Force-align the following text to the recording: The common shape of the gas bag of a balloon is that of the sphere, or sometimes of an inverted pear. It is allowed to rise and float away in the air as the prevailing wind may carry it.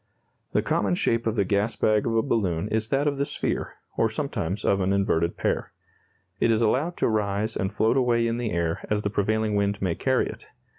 The 0.53 0.63
common 0.63 0.95
shape 0.95 1.27
of 1.27 1.35
the 1.35 1.45
gas 1.45 1.75
bag 1.75 2.07
of 2.07 2.15
a 2.15 2.23
balloon 2.23 2.67
is 2.69 2.87
that 2.87 3.05
of 3.05 3.19
the 3.19 3.23
sphere, 3.23 3.73
or 3.97 4.09
sometimes 4.09 4.65
of 4.65 4.81
an 4.81 4.93
inverted 4.93 5.37
pear. 5.37 5.73
It 6.39 6.49
is 6.49 6.63
allowed 6.63 6.97
to 6.97 7.07
rise 7.07 7.55
and 7.55 7.71
float 7.71 7.97
away 7.97 8.25
in 8.25 8.37
the 8.37 8.49
air 8.51 8.79
as 8.89 9.03
the 9.03 9.11
prevailing 9.11 9.53
wind 9.53 9.79
may 9.79 9.93
carry 9.93 10.25
it. 10.25 10.47